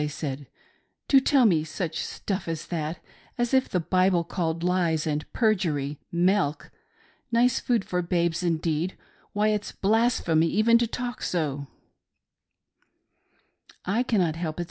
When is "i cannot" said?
13.85-14.37